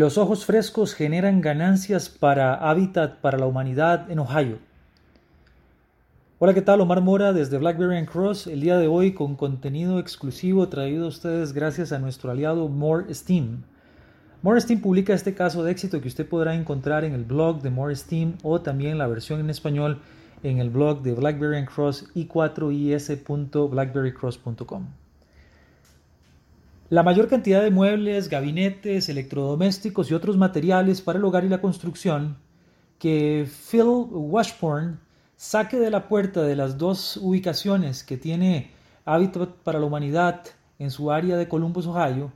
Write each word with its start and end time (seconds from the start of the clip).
Los 0.00 0.16
ojos 0.16 0.46
frescos 0.46 0.94
generan 0.94 1.42
ganancias 1.42 2.08
para 2.08 2.54
Hábitat 2.54 3.16
para 3.16 3.36
la 3.36 3.44
Humanidad 3.44 4.10
en 4.10 4.20
Ohio. 4.20 4.56
Hola, 6.38 6.54
¿qué 6.54 6.62
tal? 6.62 6.80
Omar 6.80 7.02
Mora 7.02 7.34
desde 7.34 7.58
Blackberry 7.58 7.98
and 7.98 8.08
Cross, 8.08 8.46
el 8.46 8.62
día 8.62 8.78
de 8.78 8.86
hoy 8.86 9.12
con 9.12 9.36
contenido 9.36 9.98
exclusivo 9.98 10.70
traído 10.70 11.04
a 11.04 11.08
ustedes 11.08 11.52
gracias 11.52 11.92
a 11.92 11.98
nuestro 11.98 12.30
aliado 12.30 12.66
More 12.68 13.12
Steam. 13.12 13.64
More 14.40 14.58
Steam 14.62 14.80
publica 14.80 15.12
este 15.12 15.34
caso 15.34 15.64
de 15.64 15.72
éxito 15.72 16.00
que 16.00 16.08
usted 16.08 16.26
podrá 16.26 16.54
encontrar 16.54 17.04
en 17.04 17.12
el 17.12 17.26
blog 17.26 17.60
de 17.60 17.68
More 17.68 17.94
Steam 17.94 18.38
o 18.42 18.62
también 18.62 18.96
la 18.96 19.06
versión 19.06 19.40
en 19.40 19.50
español 19.50 20.00
en 20.42 20.60
el 20.60 20.70
blog 20.70 21.02
de 21.02 21.12
Blackberry 21.12 21.58
and 21.58 21.68
Cross 21.68 22.06
i4is.blackberrycross.com. 22.14 24.99
La 26.90 27.04
mayor 27.04 27.28
cantidad 27.28 27.62
de 27.62 27.70
muebles, 27.70 28.28
gabinetes, 28.28 29.08
electrodomésticos 29.08 30.10
y 30.10 30.14
otros 30.14 30.36
materiales 30.36 31.00
para 31.00 31.20
el 31.20 31.24
hogar 31.24 31.44
y 31.44 31.48
la 31.48 31.60
construcción 31.60 32.38
que 32.98 33.48
Phil 33.70 34.08
Washburn 34.10 34.98
saque 35.36 35.78
de 35.78 35.88
la 35.88 36.08
puerta 36.08 36.42
de 36.42 36.56
las 36.56 36.78
dos 36.78 37.16
ubicaciones 37.16 38.02
que 38.02 38.16
tiene 38.16 38.72
Habitat 39.04 39.50
para 39.62 39.78
la 39.78 39.86
Humanidad 39.86 40.42
en 40.80 40.90
su 40.90 41.12
área 41.12 41.36
de 41.36 41.46
Columbus, 41.46 41.86
Ohio, 41.86 42.32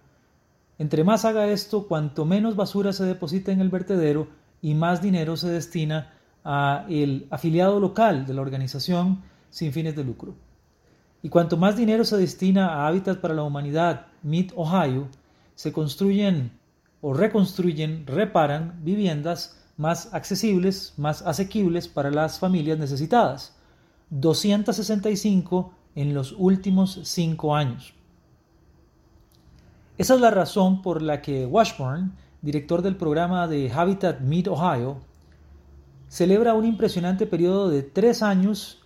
entre 0.79 1.03
más 1.03 1.25
haga 1.25 1.49
esto, 1.49 1.89
cuanto 1.89 2.25
menos 2.25 2.55
basura 2.55 2.93
se 2.93 3.05
deposita 3.05 3.51
en 3.51 3.61
el 3.61 3.71
vertedero 3.71 4.29
y 4.63 4.75
más 4.75 5.03
dinero 5.03 5.37
se 5.37 5.49
destina 5.49 6.13
a 6.45 6.87
el 6.89 7.27
afiliado 7.31 7.81
local 7.81 8.25
de 8.25 8.35
la 8.35 8.43
organización 8.43 9.21
sin 9.51 9.73
fines 9.73 9.97
de 9.97 10.05
lucro. 10.05 10.37
Y 11.25 11.31
cuanto 11.31 11.57
más 11.57 11.75
dinero 11.75 12.05
se 12.05 12.19
destina 12.19 12.75
a 12.75 12.87
Hábitat 12.87 13.19
para 13.19 13.33
la 13.33 13.45
Humanidad, 13.45 14.09
Mid 14.23 14.51
Ohio, 14.57 15.09
se 15.55 15.73
construyen 15.73 16.53
o 17.01 17.15
reconstruyen, 17.15 18.07
reparan 18.07 18.79
viviendas 18.85 19.59
más 19.79 20.13
accesibles, 20.13 20.93
más 20.99 21.23
asequibles 21.23 21.89
para 21.89 22.11
las 22.11 22.39
familias 22.39 22.79
necesitadas. 22.79 23.57
265 24.11 25.73
en 25.95 26.13
los 26.13 26.33
últimos 26.37 27.01
cinco 27.05 27.57
años. 27.57 27.95
Esa 29.97 30.17
es 30.17 30.21
la 30.21 30.31
razón 30.31 30.83
por 30.83 31.01
la 31.01 31.23
que 31.23 31.47
Washburn, 31.47 32.13
director 32.43 32.83
del 32.83 32.97
programa 32.97 33.49
de 33.49 33.73
Habitat 33.73 34.21
Mid 34.21 34.51
Ohio, 34.51 34.99
celebra 36.07 36.53
un 36.53 36.67
impresionante 36.67 37.27
periodo 37.27 37.71
de 37.71 37.83
tres 37.83 38.23
años 38.23 38.84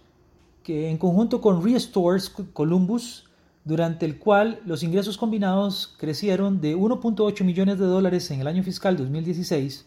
que 0.69 0.91
en 0.91 0.99
conjunto 0.99 1.41
con 1.41 1.65
Restores 1.65 2.29
Columbus, 2.29 3.25
durante 3.65 4.05
el 4.05 4.19
cual 4.19 4.61
los 4.67 4.83
ingresos 4.83 5.17
combinados 5.17 5.95
crecieron 5.97 6.61
de 6.61 6.77
1.8 6.77 7.43
millones 7.43 7.79
de 7.79 7.87
dólares 7.87 8.31
en 8.31 8.43
el 8.43 8.47
año 8.47 8.63
fiscal 8.63 8.95
2016 8.99 9.87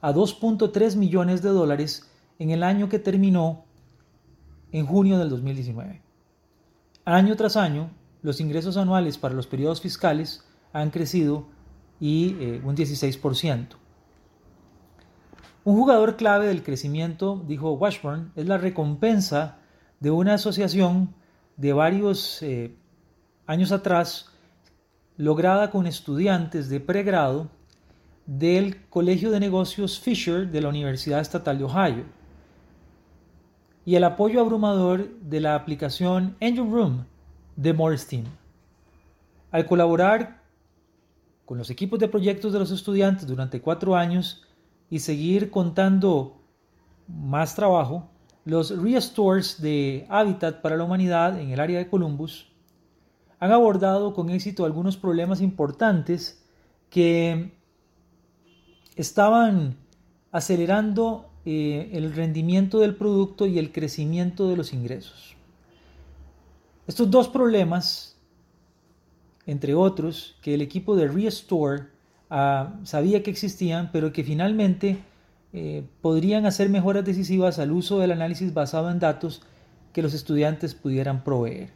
a 0.00 0.10
2.3 0.10 0.96
millones 0.96 1.42
de 1.42 1.50
dólares 1.50 2.10
en 2.38 2.48
el 2.48 2.62
año 2.62 2.88
que 2.88 2.98
terminó 2.98 3.66
en 4.72 4.86
junio 4.86 5.18
del 5.18 5.28
2019. 5.28 6.00
Año 7.04 7.36
tras 7.36 7.58
año, 7.58 7.90
los 8.22 8.40
ingresos 8.40 8.78
anuales 8.78 9.18
para 9.18 9.34
los 9.34 9.46
periodos 9.46 9.82
fiscales 9.82 10.46
han 10.72 10.88
crecido 10.88 11.44
y 12.00 12.36
eh, 12.40 12.62
un 12.64 12.74
16%. 12.74 13.66
Un 15.64 15.76
jugador 15.76 16.16
clave 16.16 16.46
del 16.46 16.62
crecimiento, 16.62 17.44
dijo 17.46 17.74
Washburn, 17.74 18.32
es 18.34 18.48
la 18.48 18.56
recompensa 18.56 19.58
de 20.02 20.10
una 20.10 20.34
asociación 20.34 21.14
de 21.56 21.72
varios 21.72 22.42
eh, 22.42 22.74
años 23.46 23.70
atrás, 23.70 24.30
lograda 25.16 25.70
con 25.70 25.86
estudiantes 25.86 26.68
de 26.68 26.80
pregrado 26.80 27.48
del 28.26 28.84
Colegio 28.88 29.30
de 29.30 29.38
Negocios 29.38 30.00
Fisher 30.00 30.50
de 30.50 30.60
la 30.60 30.70
Universidad 30.70 31.20
Estatal 31.20 31.56
de 31.56 31.64
Ohio 31.64 32.04
y 33.84 33.94
el 33.94 34.02
apoyo 34.02 34.40
abrumador 34.40 35.08
de 35.20 35.38
la 35.38 35.54
aplicación 35.54 36.36
Engine 36.40 36.68
Room 36.68 37.04
de 37.54 37.72
Morris 37.72 38.08
Team. 38.08 38.24
Al 39.52 39.66
colaborar 39.66 40.42
con 41.44 41.58
los 41.58 41.70
equipos 41.70 42.00
de 42.00 42.08
proyectos 42.08 42.52
de 42.52 42.58
los 42.58 42.72
estudiantes 42.72 43.24
durante 43.24 43.60
cuatro 43.60 43.94
años 43.94 44.42
y 44.90 44.98
seguir 44.98 45.48
contando 45.48 46.40
más 47.06 47.54
trabajo, 47.54 48.11
los 48.44 48.76
Restores 48.82 49.60
de 49.60 50.06
Hábitat 50.08 50.60
para 50.60 50.76
la 50.76 50.84
Humanidad 50.84 51.40
en 51.40 51.50
el 51.50 51.60
área 51.60 51.78
de 51.78 51.88
Columbus 51.88 52.48
han 53.38 53.52
abordado 53.52 54.14
con 54.14 54.30
éxito 54.30 54.64
algunos 54.64 54.96
problemas 54.96 55.40
importantes 55.40 56.44
que 56.90 57.52
estaban 58.96 59.76
acelerando 60.30 61.30
eh, 61.44 61.90
el 61.92 62.14
rendimiento 62.14 62.78
del 62.78 62.94
producto 62.94 63.46
y 63.46 63.58
el 63.58 63.72
crecimiento 63.72 64.48
de 64.48 64.56
los 64.56 64.72
ingresos. 64.72 65.34
Estos 66.86 67.10
dos 67.10 67.28
problemas, 67.28 68.16
entre 69.46 69.74
otros, 69.74 70.36
que 70.42 70.54
el 70.54 70.62
equipo 70.62 70.94
de 70.94 71.08
Restore 71.08 71.84
ah, 72.30 72.74
sabía 72.84 73.22
que 73.22 73.30
existían, 73.30 73.90
pero 73.92 74.12
que 74.12 74.24
finalmente 74.24 74.98
eh, 75.52 75.84
podrían 76.00 76.46
hacer 76.46 76.70
mejoras 76.70 77.04
decisivas 77.04 77.58
al 77.58 77.72
uso 77.72 77.98
del 77.98 78.12
análisis 78.12 78.54
basado 78.54 78.90
en 78.90 78.98
datos 78.98 79.42
que 79.92 80.02
los 80.02 80.14
estudiantes 80.14 80.74
pudieran 80.74 81.22
proveer. 81.24 81.70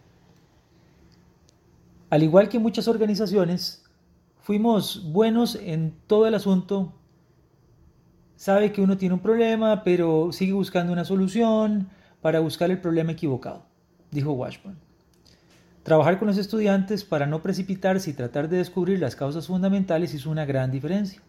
Al 2.09 2.23
igual 2.23 2.49
que 2.49 2.59
muchas 2.59 2.89
organizaciones, 2.89 3.85
fuimos 4.41 5.13
buenos 5.13 5.57
en 5.57 5.95
todo 6.07 6.27
el 6.27 6.35
asunto. 6.35 6.93
Sabe 8.37 8.73
que 8.73 8.81
uno 8.81 8.97
tiene 8.97 9.15
un 9.15 9.21
problema, 9.21 9.83
pero 9.83 10.33
sigue 10.33 10.53
buscando 10.53 10.93
una 10.93 11.05
solución 11.05 11.89
para 12.23 12.41
buscar 12.41 12.71
el 12.71 12.81
problema 12.81 13.13
equivocado, 13.13 13.65
dijo 14.11 14.33
Washburn. 14.33 14.79
Trabajar 15.83 16.19
con 16.19 16.29
los 16.29 16.39
estudiantes 16.39 17.05
para 17.05 17.27
no 17.27 17.43
precipitarse 17.43 18.11
y 18.11 18.15
tratar 18.15 18.49
de 18.49 18.57
descubrir 18.57 18.99
las 18.99 19.15
causas 19.15 19.47
fundamentales 19.47 20.15
hizo 20.15 20.31
una 20.31 20.45
gran 20.45 20.71
diferencia. 20.71 21.21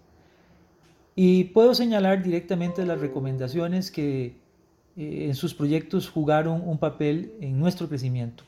Y 1.19 1.45
puedo 1.45 1.73
señalar 1.73 2.21
directamente 2.21 2.85
las 2.85 3.01
recomendaciones 3.01 3.89
que 3.89 4.37
eh, 4.95 5.25
en 5.25 5.33
sus 5.33 5.55
proyectos 5.55 6.07
jugaron 6.07 6.61
un 6.63 6.77
papel 6.77 7.33
en 7.41 7.59
nuestro 7.59 7.89
crecimiento. 7.89 8.43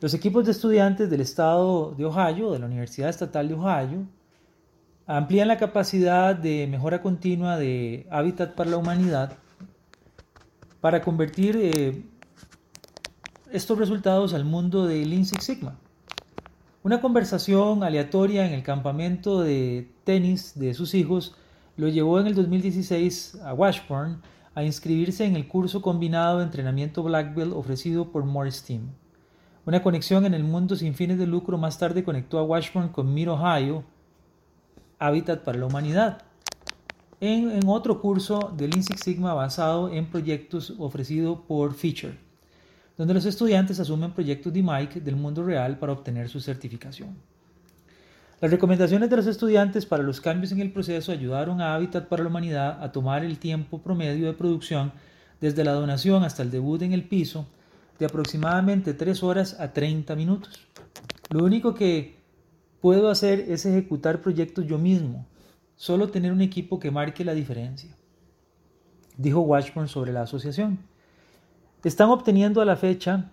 Los 0.00 0.14
equipos 0.14 0.46
de 0.46 0.52
estudiantes 0.52 1.10
del 1.10 1.20
estado 1.20 1.94
de 1.94 2.06
Ohio, 2.06 2.52
de 2.52 2.58
la 2.58 2.64
Universidad 2.64 3.10
Estatal 3.10 3.48
de 3.48 3.54
Ohio, 3.54 4.06
amplían 5.06 5.48
la 5.48 5.58
capacidad 5.58 6.34
de 6.34 6.66
mejora 6.68 7.02
continua 7.02 7.58
de 7.58 8.06
hábitat 8.10 8.54
para 8.54 8.70
la 8.70 8.78
humanidad 8.78 9.36
para 10.80 11.02
convertir 11.02 11.58
eh, 11.60 12.02
estos 13.52 13.78
resultados 13.78 14.32
al 14.32 14.46
mundo 14.46 14.86
de 14.86 15.04
Lean 15.04 15.26
Six 15.26 15.44
Sigma. 15.44 15.78
Una 16.82 17.02
conversación 17.02 17.82
aleatoria 17.82 18.46
en 18.46 18.54
el 18.54 18.62
campamento 18.62 19.42
de 19.42 19.90
tenis 20.04 20.58
de 20.58 20.72
sus 20.72 20.94
hijos 20.94 21.36
lo 21.78 21.86
llevó 21.88 22.18
en 22.18 22.26
el 22.26 22.34
2016 22.34 23.38
a 23.44 23.54
Washburn 23.54 24.20
a 24.56 24.64
inscribirse 24.64 25.24
en 25.24 25.36
el 25.36 25.46
curso 25.46 25.80
combinado 25.80 26.38
de 26.38 26.44
entrenamiento 26.44 27.04
Black 27.04 27.36
Belt 27.36 27.52
ofrecido 27.54 28.10
por 28.10 28.24
Morris 28.24 28.64
Team. 28.64 28.90
Una 29.64 29.80
conexión 29.80 30.26
en 30.26 30.34
el 30.34 30.42
mundo 30.42 30.74
sin 30.74 30.94
fines 30.94 31.18
de 31.18 31.26
lucro 31.28 31.56
más 31.56 31.78
tarde 31.78 32.02
conectó 32.02 32.40
a 32.40 32.42
Washburn 32.42 32.88
con 32.88 33.14
Mid 33.14 33.30
Ohio, 33.30 33.84
Hábitat 34.98 35.44
para 35.44 35.58
la 35.58 35.66
Humanidad, 35.66 36.22
en, 37.20 37.60
otro 37.68 38.00
curso 38.00 38.52
de 38.56 38.66
Lean 38.66 38.82
Sigma 38.82 39.32
basado 39.34 39.88
en 39.88 40.10
proyectos 40.10 40.74
ofrecido 40.80 41.42
por 41.42 41.74
Feature, 41.74 42.18
donde 42.96 43.14
los 43.14 43.24
estudiantes 43.24 43.78
asumen 43.78 44.10
proyectos 44.10 44.52
de 44.52 44.64
Mike 44.64 45.00
del 45.00 45.14
mundo 45.14 45.44
real 45.44 45.78
para 45.78 45.92
obtener 45.92 46.28
su 46.28 46.40
certificación. 46.40 47.37
Las 48.40 48.52
recomendaciones 48.52 49.10
de 49.10 49.16
los 49.16 49.26
estudiantes 49.26 49.84
para 49.84 50.04
los 50.04 50.20
cambios 50.20 50.52
en 50.52 50.60
el 50.60 50.70
proceso 50.70 51.10
ayudaron 51.10 51.60
a 51.60 51.74
Habitat 51.74 52.06
para 52.06 52.22
la 52.22 52.28
Humanidad 52.28 52.84
a 52.84 52.92
tomar 52.92 53.24
el 53.24 53.40
tiempo 53.40 53.82
promedio 53.82 54.26
de 54.26 54.32
producción 54.32 54.92
desde 55.40 55.64
la 55.64 55.72
donación 55.72 56.22
hasta 56.22 56.44
el 56.44 56.52
debut 56.52 56.82
en 56.82 56.92
el 56.92 57.02
piso 57.02 57.48
de 57.98 58.06
aproximadamente 58.06 58.94
3 58.94 59.24
horas 59.24 59.58
a 59.58 59.72
30 59.72 60.14
minutos. 60.14 60.60
Lo 61.30 61.42
único 61.42 61.74
que 61.74 62.16
puedo 62.80 63.10
hacer 63.10 63.40
es 63.40 63.66
ejecutar 63.66 64.20
proyectos 64.20 64.64
yo 64.68 64.78
mismo, 64.78 65.26
solo 65.74 66.08
tener 66.08 66.30
un 66.30 66.40
equipo 66.40 66.78
que 66.78 66.92
marque 66.92 67.24
la 67.24 67.34
diferencia, 67.34 67.90
dijo 69.16 69.40
Washburn 69.40 69.88
sobre 69.88 70.12
la 70.12 70.22
asociación. 70.22 70.78
Están 71.82 72.10
obteniendo 72.10 72.60
a 72.60 72.64
la 72.64 72.76
fecha 72.76 73.32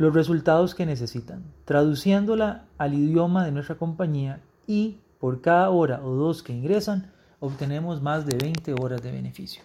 los 0.00 0.14
resultados 0.14 0.74
que 0.74 0.86
necesitan, 0.86 1.44
traduciéndola 1.66 2.64
al 2.78 2.94
idioma 2.94 3.44
de 3.44 3.52
nuestra 3.52 3.74
compañía 3.74 4.40
y 4.66 4.96
por 5.18 5.42
cada 5.42 5.68
hora 5.68 6.00
o 6.02 6.14
dos 6.14 6.42
que 6.42 6.54
ingresan, 6.54 7.12
obtenemos 7.38 8.00
más 8.00 8.24
de 8.24 8.38
20 8.38 8.72
horas 8.80 9.02
de 9.02 9.12
beneficio. 9.12 9.62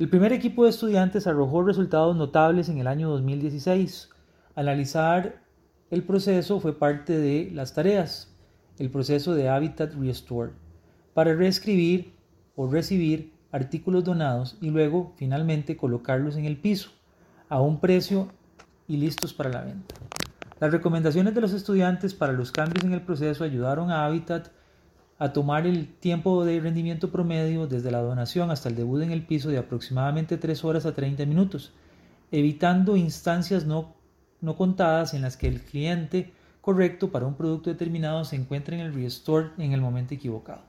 El 0.00 0.10
primer 0.10 0.32
equipo 0.32 0.64
de 0.64 0.70
estudiantes 0.70 1.28
arrojó 1.28 1.62
resultados 1.62 2.16
notables 2.16 2.68
en 2.68 2.78
el 2.78 2.88
año 2.88 3.08
2016. 3.10 4.10
Analizar 4.56 5.42
el 5.92 6.02
proceso 6.02 6.58
fue 6.58 6.76
parte 6.76 7.16
de 7.16 7.52
las 7.54 7.74
tareas, 7.74 8.34
el 8.80 8.90
proceso 8.90 9.32
de 9.32 9.48
Habitat 9.48 9.94
Restore, 9.94 10.54
para 11.14 11.36
reescribir 11.36 12.14
o 12.56 12.68
recibir 12.68 13.32
artículos 13.52 14.02
donados 14.02 14.58
y 14.60 14.70
luego 14.70 15.12
finalmente 15.14 15.76
colocarlos 15.76 16.36
en 16.36 16.46
el 16.46 16.56
piso 16.56 16.90
a 17.48 17.60
un 17.60 17.78
precio 17.78 18.28
y 18.88 18.96
listos 18.96 19.32
para 19.32 19.50
la 19.50 19.62
venta. 19.62 19.94
Las 20.58 20.72
recomendaciones 20.72 21.34
de 21.34 21.40
los 21.40 21.52
estudiantes 21.52 22.14
para 22.14 22.32
los 22.32 22.50
cambios 22.50 22.84
en 22.84 22.92
el 22.92 23.02
proceso 23.02 23.44
ayudaron 23.44 23.92
a 23.92 24.04
Habitat 24.04 24.48
a 25.18 25.32
tomar 25.32 25.66
el 25.66 25.88
tiempo 25.88 26.44
de 26.44 26.60
rendimiento 26.60 27.10
promedio 27.10 27.66
desde 27.66 27.90
la 27.90 28.00
donación 28.00 28.50
hasta 28.50 28.68
el 28.68 28.76
debut 28.76 29.02
en 29.02 29.12
el 29.12 29.26
piso 29.26 29.50
de 29.50 29.58
aproximadamente 29.58 30.36
3 30.36 30.64
horas 30.64 30.86
a 30.86 30.94
30 30.94 31.26
minutos, 31.26 31.72
evitando 32.30 32.96
instancias 32.96 33.66
no, 33.66 33.94
no 34.40 34.56
contadas 34.56 35.14
en 35.14 35.22
las 35.22 35.36
que 35.36 35.48
el 35.48 35.60
cliente 35.60 36.32
correcto 36.60 37.10
para 37.10 37.26
un 37.26 37.34
producto 37.34 37.70
determinado 37.70 38.24
se 38.24 38.36
encuentra 38.36 38.74
en 38.74 38.80
el 38.80 38.94
restore 38.94 39.50
en 39.58 39.72
el 39.72 39.80
momento 39.80 40.14
equivocado. 40.14 40.62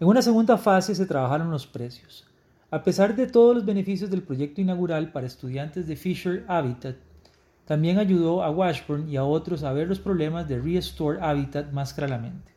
En 0.00 0.08
una 0.08 0.20
segunda 0.20 0.58
fase 0.58 0.94
se 0.94 1.06
trabajaron 1.06 1.50
los 1.50 1.66
precios. 1.66 2.25
A 2.70 2.82
pesar 2.82 3.14
de 3.14 3.26
todos 3.26 3.54
los 3.54 3.64
beneficios 3.64 4.10
del 4.10 4.22
proyecto 4.22 4.60
inaugural 4.60 5.12
para 5.12 5.26
estudiantes 5.26 5.86
de 5.86 5.96
Fisher 5.96 6.44
Habitat, 6.48 6.96
también 7.64 7.98
ayudó 7.98 8.42
a 8.42 8.50
Washburn 8.50 9.08
y 9.08 9.16
a 9.16 9.24
otros 9.24 9.62
a 9.62 9.72
ver 9.72 9.88
los 9.88 10.00
problemas 10.00 10.48
de 10.48 10.60
Restore 10.60 11.20
Habitat 11.20 11.72
más 11.72 11.94
claramente. 11.94 12.52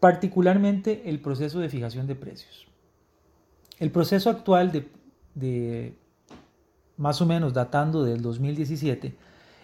Particularmente 0.00 1.08
el 1.10 1.20
proceso 1.20 1.60
de 1.60 1.68
fijación 1.68 2.06
de 2.06 2.14
precios. 2.14 2.66
El 3.78 3.90
proceso 3.90 4.30
actual 4.30 4.72
de, 4.72 4.88
de 5.34 5.98
más 6.96 7.20
o 7.20 7.26
menos 7.26 7.52
datando 7.52 8.02
del 8.02 8.22
2017 8.22 9.16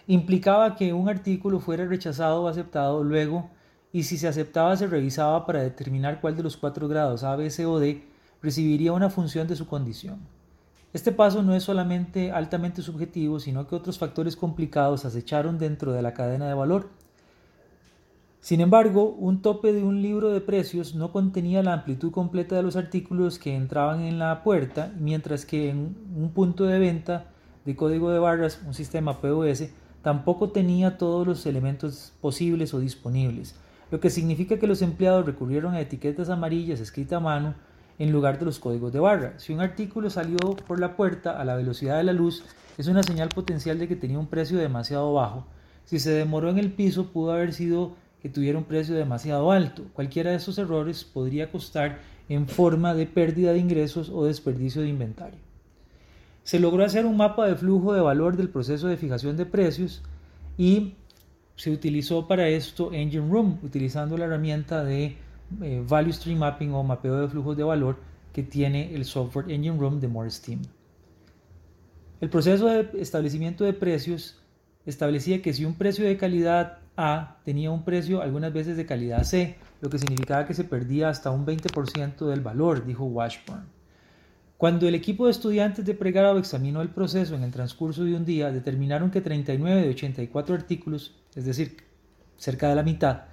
implicaba 0.07 0.75
que 0.75 0.93
un 0.93 1.09
artículo 1.09 1.59
fuera 1.59 1.85
rechazado 1.85 2.43
o 2.43 2.47
aceptado 2.47 3.03
luego 3.03 3.49
y 3.95 4.03
si 4.03 4.17
se 4.17 4.27
aceptaba 4.27 4.75
se 4.75 4.87
revisaba 4.87 5.45
para 5.45 5.61
determinar 5.61 6.19
cuál 6.19 6.35
de 6.35 6.43
los 6.43 6.57
cuatro 6.57 6.89
grados 6.89 7.23
A, 7.23 7.37
B, 7.37 7.49
C 7.49 7.65
o 7.65 7.79
D 7.79 8.03
recibiría 8.41 8.91
una 8.91 9.09
función 9.09 9.47
de 9.47 9.55
su 9.55 9.67
condición. 9.67 10.19
Este 10.91 11.13
paso 11.13 11.43
no 11.43 11.55
es 11.55 11.63
solamente 11.63 12.29
altamente 12.29 12.81
subjetivo, 12.81 13.39
sino 13.39 13.65
que 13.65 13.75
otros 13.75 13.97
factores 13.97 14.35
complicados 14.35 15.05
acecharon 15.05 15.57
dentro 15.57 15.93
de 15.93 16.01
la 16.01 16.13
cadena 16.13 16.45
de 16.45 16.53
valor. 16.53 16.89
Sin 18.41 18.59
embargo, 18.59 19.15
un 19.17 19.41
tope 19.41 19.71
de 19.71 19.81
un 19.81 20.01
libro 20.01 20.29
de 20.29 20.41
precios 20.41 20.93
no 20.93 21.13
contenía 21.13 21.63
la 21.63 21.71
amplitud 21.71 22.11
completa 22.11 22.57
de 22.57 22.63
los 22.63 22.75
artículos 22.75 23.39
que 23.39 23.55
entraban 23.55 24.01
en 24.01 24.19
la 24.19 24.43
puerta, 24.43 24.91
mientras 24.99 25.45
que 25.45 25.69
en 25.69 25.95
un 26.17 26.31
punto 26.33 26.65
de 26.65 26.79
venta 26.79 27.27
de 27.63 27.77
código 27.77 28.11
de 28.11 28.19
barras, 28.19 28.59
un 28.67 28.73
sistema 28.73 29.21
POS, 29.21 29.69
tampoco 30.01 30.49
tenía 30.49 30.97
todos 30.97 31.25
los 31.25 31.45
elementos 31.45 32.11
posibles 32.19 32.73
o 32.73 32.81
disponibles 32.81 33.55
lo 33.91 33.99
que 33.99 34.09
significa 34.09 34.57
que 34.57 34.67
los 34.67 34.81
empleados 34.81 35.25
recurrieron 35.25 35.73
a 35.73 35.81
etiquetas 35.81 36.29
amarillas 36.29 36.79
escritas 36.79 37.17
a 37.17 37.19
mano 37.19 37.55
en 37.99 38.11
lugar 38.11 38.39
de 38.39 38.45
los 38.45 38.59
códigos 38.59 38.91
de 38.91 38.99
barra. 38.99 39.33
Si 39.37 39.53
un 39.53 39.61
artículo 39.61 40.09
salió 40.09 40.37
por 40.67 40.79
la 40.79 40.95
puerta 40.95 41.39
a 41.39 41.45
la 41.45 41.55
velocidad 41.55 41.97
de 41.97 42.03
la 42.03 42.13
luz, 42.13 42.43
es 42.77 42.87
una 42.87 43.03
señal 43.03 43.29
potencial 43.29 43.79
de 43.79 43.87
que 43.87 43.95
tenía 43.95 44.19
un 44.19 44.27
precio 44.27 44.57
demasiado 44.57 45.13
bajo. 45.13 45.45
Si 45.85 45.99
se 45.99 46.11
demoró 46.11 46.49
en 46.49 46.57
el 46.57 46.71
piso, 46.71 47.11
pudo 47.11 47.31
haber 47.31 47.53
sido 47.53 47.95
que 48.21 48.29
tuviera 48.29 48.57
un 48.57 48.65
precio 48.65 48.95
demasiado 48.95 49.51
alto. 49.51 49.83
Cualquiera 49.93 50.31
de 50.31 50.37
esos 50.37 50.57
errores 50.57 51.03
podría 51.03 51.51
costar 51.51 51.99
en 52.27 52.47
forma 52.47 52.93
de 52.93 53.05
pérdida 53.05 53.53
de 53.53 53.59
ingresos 53.59 54.09
o 54.09 54.25
desperdicio 54.25 54.81
de 54.81 54.89
inventario. 54.89 55.39
Se 56.43 56.59
logró 56.59 56.83
hacer 56.83 57.05
un 57.05 57.17
mapa 57.17 57.47
de 57.47 57.55
flujo 57.55 57.93
de 57.93 58.01
valor 58.01 58.35
del 58.35 58.49
proceso 58.49 58.87
de 58.87 58.97
fijación 58.97 59.37
de 59.37 59.45
precios 59.45 60.01
y 60.57 60.95
se 61.55 61.71
utilizó 61.71 62.27
para 62.27 62.47
esto 62.47 62.91
Engine 62.91 63.29
Room, 63.29 63.59
utilizando 63.63 64.17
la 64.17 64.25
herramienta 64.25 64.83
de 64.83 65.17
eh, 65.61 65.83
Value 65.87 66.13
Stream 66.13 66.39
Mapping 66.39 66.73
o 66.73 66.83
mapeo 66.83 67.21
de 67.21 67.27
flujos 67.27 67.55
de 67.55 67.63
valor 67.63 67.97
que 68.33 68.43
tiene 68.43 68.93
el 68.93 69.05
software 69.05 69.49
Engine 69.49 69.77
Room 69.77 69.99
de 69.99 70.07
Morris 70.07 70.41
Team. 70.41 70.61
El 72.19 72.29
proceso 72.29 72.67
de 72.67 72.89
establecimiento 72.99 73.63
de 73.63 73.73
precios 73.73 74.41
establecía 74.85 75.41
que 75.41 75.53
si 75.53 75.65
un 75.65 75.75
precio 75.75 76.05
de 76.05 76.17
calidad 76.17 76.79
A 76.97 77.37
tenía 77.43 77.71
un 77.71 77.83
precio 77.83 78.21
algunas 78.21 78.53
veces 78.53 78.77
de 78.77 78.85
calidad 78.85 79.23
C, 79.23 79.55
lo 79.81 79.89
que 79.89 79.99
significaba 79.99 80.45
que 80.45 80.53
se 80.53 80.63
perdía 80.63 81.09
hasta 81.09 81.31
un 81.31 81.45
20% 81.45 82.25
del 82.27 82.41
valor, 82.41 82.85
dijo 82.85 83.05
Washburn. 83.05 83.74
Cuando 84.57 84.87
el 84.87 84.95
equipo 84.95 85.25
de 85.25 85.31
estudiantes 85.31 85.83
de 85.83 85.93
pregrado 85.95 86.37
examinó 86.37 86.81
el 86.81 86.89
proceso 86.89 87.35
en 87.35 87.43
el 87.43 87.51
transcurso 87.51 88.05
de 88.05 88.15
un 88.15 88.23
día, 88.23 88.51
determinaron 88.51 89.11
que 89.11 89.19
39 89.19 89.81
de 89.81 89.89
84 89.89 90.55
artículos, 90.55 91.13
es 91.35 91.43
decir, 91.43 91.75
cerca 92.37 92.69
de 92.69 92.75
la 92.75 92.83
mitad, 92.83 93.23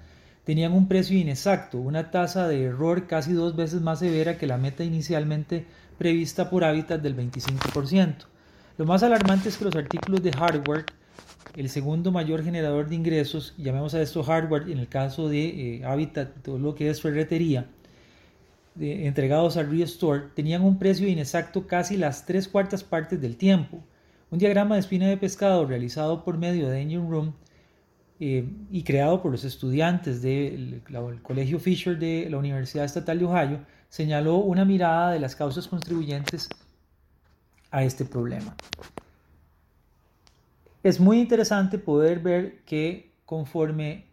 tenían 0.44 0.72
un 0.72 0.88
precio 0.88 1.16
inexacto, 1.16 1.78
una 1.78 2.10
tasa 2.10 2.48
de 2.48 2.64
error 2.64 3.06
casi 3.06 3.32
dos 3.34 3.54
veces 3.54 3.80
más 3.80 4.00
severa 4.00 4.36
que 4.36 4.48
la 4.48 4.58
meta 4.58 4.82
inicialmente 4.82 5.64
prevista 5.96 6.50
por 6.50 6.64
Habitat 6.64 7.00
del 7.00 7.16
25%. 7.16 8.14
Lo 8.78 8.84
más 8.84 9.04
alarmante 9.04 9.48
es 9.48 9.56
que 9.56 9.66
los 9.66 9.76
artículos 9.76 10.24
de 10.24 10.32
hardware, 10.32 10.86
el 11.54 11.68
segundo 11.68 12.10
mayor 12.10 12.42
generador 12.42 12.88
de 12.88 12.96
ingresos, 12.96 13.54
llamemos 13.56 13.94
a 13.94 14.02
esto 14.02 14.24
hardware 14.24 14.68
en 14.70 14.78
el 14.78 14.88
caso 14.88 15.28
de 15.28 15.76
eh, 15.76 15.84
Habitat, 15.84 16.42
todo 16.42 16.58
lo 16.58 16.74
que 16.74 16.90
es 16.90 17.00
ferretería, 17.00 17.66
entregados 18.78 19.56
al 19.56 19.70
Restore 19.70 20.28
tenían 20.34 20.62
un 20.62 20.78
precio 20.78 21.08
inexacto 21.08 21.66
casi 21.66 21.96
las 21.96 22.24
tres 22.26 22.48
cuartas 22.48 22.82
partes 22.82 23.20
del 23.20 23.36
tiempo. 23.36 23.82
Un 24.30 24.38
diagrama 24.38 24.76
de 24.76 24.80
espina 24.80 25.08
de 25.08 25.16
pescado 25.16 25.66
realizado 25.66 26.24
por 26.24 26.38
medio 26.38 26.68
de 26.68 26.80
Engine 26.80 27.08
Room 27.08 27.34
eh, 28.18 28.48
y 28.70 28.82
creado 28.82 29.20
por 29.20 29.32
los 29.32 29.44
estudiantes 29.44 30.22
del 30.22 30.82
Colegio 31.22 31.58
Fisher 31.58 31.98
de 31.98 32.28
la 32.30 32.38
Universidad 32.38 32.84
Estatal 32.84 33.18
de 33.18 33.24
Ohio 33.24 33.60
señaló 33.88 34.36
una 34.36 34.64
mirada 34.64 35.12
de 35.12 35.20
las 35.20 35.36
causas 35.36 35.68
contribuyentes 35.68 36.48
a 37.70 37.84
este 37.84 38.04
problema. 38.04 38.56
Es 40.82 40.98
muy 40.98 41.20
interesante 41.20 41.78
poder 41.78 42.20
ver 42.20 42.62
que 42.64 43.12
conforme 43.26 44.06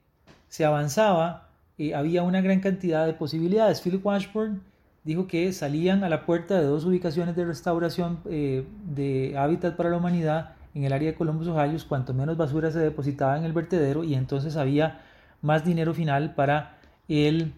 se 0.49 0.65
avanzaba 0.65 1.48
había 1.95 2.23
una 2.23 2.41
gran 2.41 2.59
cantidad 2.59 3.05
de 3.05 3.13
posibilidades. 3.13 3.81
Philip 3.81 4.05
Washburn 4.05 4.61
dijo 5.03 5.27
que 5.27 5.51
salían 5.53 6.03
a 6.03 6.09
la 6.09 6.25
puerta 6.25 6.59
de 6.59 6.65
dos 6.65 6.85
ubicaciones 6.85 7.35
de 7.35 7.45
restauración 7.45 8.19
eh, 8.29 8.65
de 8.93 9.37
hábitat 9.37 9.75
para 9.75 9.89
la 9.89 9.97
humanidad 9.97 10.55
en 10.75 10.83
el 10.83 10.93
área 10.93 11.11
de 11.11 11.17
Columbus, 11.17 11.47
Ohio, 11.47 11.79
cuanto 11.87 12.13
menos 12.13 12.37
basura 12.37 12.71
se 12.71 12.79
depositaba 12.79 13.37
en 13.37 13.43
el 13.43 13.53
vertedero 13.53 14.03
y 14.03 14.13
entonces 14.13 14.55
había 14.55 15.01
más 15.41 15.65
dinero 15.65 15.93
final 15.93 16.35
para 16.35 16.77
el 17.07 17.53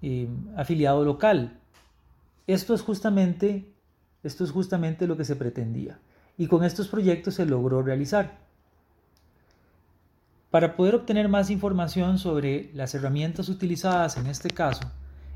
eh, 0.00 0.28
afiliado 0.56 1.04
local. 1.04 1.58
Esto 2.46 2.74
es 2.74 2.82
justamente 2.82 3.66
esto 4.22 4.42
es 4.42 4.50
justamente 4.50 5.06
lo 5.06 5.16
que 5.16 5.24
se 5.24 5.36
pretendía 5.36 5.98
y 6.36 6.48
con 6.48 6.64
estos 6.64 6.88
proyectos 6.88 7.34
se 7.34 7.46
logró 7.46 7.82
realizar. 7.82 8.38
Para 10.56 10.72
poder 10.74 10.94
obtener 10.94 11.28
más 11.28 11.50
información 11.50 12.16
sobre 12.16 12.70
las 12.72 12.94
herramientas 12.94 13.50
utilizadas 13.50 14.16
en 14.16 14.26
este 14.26 14.48
caso, 14.48 14.90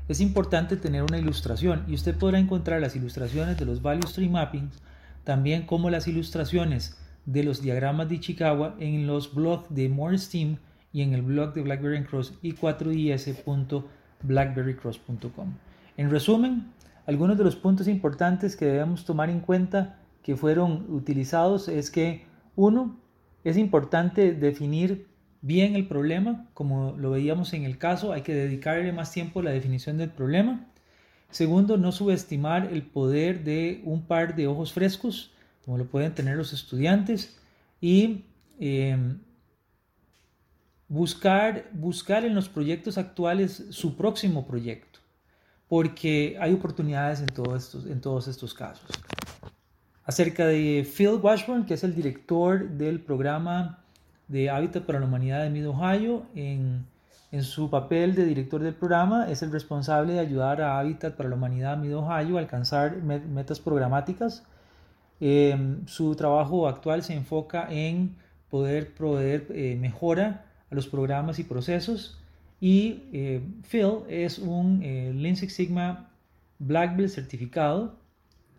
es 0.07 0.19
importante 0.19 0.77
tener 0.77 1.03
una 1.03 1.19
ilustración 1.19 1.83
y 1.87 1.93
usted 1.93 2.17
podrá 2.17 2.39
encontrar 2.39 2.81
las 2.81 2.95
ilustraciones 2.95 3.55
de 3.55 3.65
los 3.65 3.83
Value 3.83 4.07
Stream 4.07 4.31
Mappings, 4.31 4.81
también 5.23 5.67
como 5.67 5.91
las 5.91 6.07
ilustraciones 6.07 6.97
de 7.27 7.43
los 7.43 7.61
diagramas 7.61 8.09
de 8.09 8.15
Ichikawa 8.15 8.75
en 8.79 9.05
los 9.05 9.35
blogs 9.35 9.67
de 9.69 9.89
Morris 9.89 10.27
Team 10.27 10.57
y 10.91 11.03
en 11.03 11.13
el 11.13 11.21
blog 11.21 11.53
de 11.53 11.61
BlackBerry 11.61 12.03
Cross 12.03 12.33
y 12.41 12.55
4is.blackberrycross.com. 12.55 15.53
En 15.97 16.09
resumen, 16.09 16.71
algunos 17.05 17.37
de 17.37 17.43
los 17.43 17.55
puntos 17.55 17.87
importantes 17.87 18.55
que 18.55 18.65
debemos 18.65 19.05
tomar 19.05 19.29
en 19.29 19.41
cuenta 19.41 19.99
que 20.23 20.35
fueron 20.35 20.87
utilizados 20.89 21.67
es 21.67 21.91
que, 21.91 22.25
uno, 22.55 22.97
es 23.43 23.57
importante 23.57 24.33
definir 24.33 25.10
bien 25.41 25.75
el 25.75 25.87
problema, 25.87 26.47
como 26.53 26.95
lo 26.97 27.11
veíamos 27.11 27.53
en 27.53 27.63
el 27.63 27.77
caso, 27.77 28.13
hay 28.13 28.21
que 28.21 28.33
dedicarle 28.33 28.91
más 28.91 29.11
tiempo 29.11 29.39
a 29.39 29.43
la 29.43 29.51
definición 29.51 29.97
del 29.97 30.09
problema. 30.09 30.67
Segundo, 31.31 31.77
no 31.77 31.91
subestimar 31.91 32.69
el 32.71 32.83
poder 32.83 33.43
de 33.43 33.81
un 33.85 34.03
par 34.03 34.35
de 34.35 34.47
ojos 34.47 34.73
frescos, 34.73 35.31
como 35.65 35.77
lo 35.77 35.85
pueden 35.85 36.13
tener 36.13 36.37
los 36.37 36.53
estudiantes. 36.53 37.39
Y 37.79 38.25
em, 38.59 39.19
buscar, 40.87 41.69
buscar 41.71 42.25
en 42.25 42.35
los 42.35 42.49
proyectos 42.49 42.97
actuales 42.97 43.65
su 43.69 43.95
próximo 43.95 44.45
proyecto, 44.45 44.99
porque 45.67 46.37
hay 46.39 46.53
oportunidades 46.53 47.21
en 47.21 47.27
todos 47.27 47.63
estos, 47.63 47.85
en 47.85 48.01
todos 48.01 48.27
estos 48.27 48.53
casos. 48.53 48.89
Acerca 50.03 50.45
de 50.45 50.85
Phil 50.85 51.19
Washburn, 51.21 51.65
que 51.65 51.75
es 51.75 51.83
el 51.83 51.95
director 51.95 52.69
del 52.71 52.99
programa 52.99 53.80
de 54.31 54.49
Hábitat 54.49 54.83
para 54.83 54.99
la 54.99 55.05
Humanidad 55.05 55.43
de 55.43 55.49
Mid 55.49 55.67
Ohio, 55.67 56.23
en, 56.35 56.85
en 57.31 57.43
su 57.43 57.69
papel 57.69 58.15
de 58.15 58.25
director 58.25 58.63
del 58.63 58.73
programa, 58.73 59.29
es 59.29 59.43
el 59.43 59.51
responsable 59.51 60.13
de 60.13 60.19
ayudar 60.19 60.61
a 60.61 60.79
Hábitat 60.79 61.15
para 61.15 61.29
la 61.29 61.35
Humanidad 61.35 61.77
Mid 61.77 61.95
Ohio 61.95 62.37
a 62.37 62.39
alcanzar 62.39 62.97
metas 63.03 63.59
programáticas. 63.59 64.43
Em, 65.19 65.85
su 65.85 66.15
trabajo 66.15 66.67
actual 66.67 67.03
se 67.03 67.13
enfoca 67.13 67.67
en 67.69 68.15
poder 68.49 68.93
proveer 68.93 69.47
eh, 69.49 69.77
mejora 69.79 70.45
a 70.71 70.75
los 70.75 70.87
programas 70.87 71.37
y 71.39 71.43
procesos. 71.43 72.17
Y 72.59 73.03
eh, 73.11 73.41
Phil 73.69 74.03
es 74.07 74.39
un 74.39 74.81
eh, 74.83 75.11
Lean 75.13 75.35
Sigma 75.35 76.09
Black 76.59 76.95
Belt 76.95 77.09
certificado. 77.09 77.95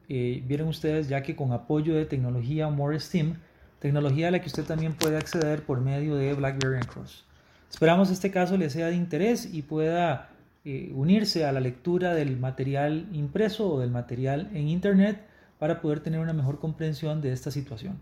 Eh, 0.08 0.42
vieron 0.46 0.68
ustedes 0.68 1.08
ya 1.08 1.22
que 1.22 1.36
con 1.36 1.52
apoyo 1.52 1.94
de 1.94 2.04
tecnología 2.04 2.68
More 2.68 2.98
Steam, 2.98 3.36
tecnología 3.82 4.28
a 4.28 4.30
la 4.30 4.40
que 4.40 4.46
usted 4.46 4.62
también 4.62 4.94
puede 4.94 5.16
acceder 5.16 5.64
por 5.64 5.80
medio 5.80 6.14
de 6.14 6.32
BlackBerry 6.34 6.76
and 6.76 6.86
Cross. 6.86 7.24
Esperamos 7.68 8.12
este 8.12 8.30
caso 8.30 8.56
le 8.56 8.70
sea 8.70 8.86
de 8.86 8.94
interés 8.94 9.52
y 9.52 9.62
pueda 9.62 10.28
eh, 10.64 10.92
unirse 10.94 11.44
a 11.44 11.50
la 11.50 11.58
lectura 11.58 12.14
del 12.14 12.38
material 12.38 13.08
impreso 13.10 13.68
o 13.68 13.80
del 13.80 13.90
material 13.90 14.48
en 14.54 14.68
Internet 14.68 15.20
para 15.58 15.80
poder 15.80 15.98
tener 15.98 16.20
una 16.20 16.32
mejor 16.32 16.60
comprensión 16.60 17.20
de 17.20 17.32
esta 17.32 17.50
situación. 17.50 18.00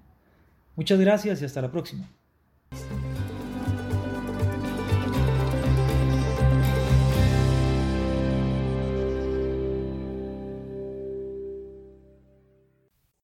Muchas 0.76 1.00
gracias 1.00 1.40
y 1.40 1.46
hasta 1.46 1.62
la 1.62 1.72
próxima. 1.72 2.10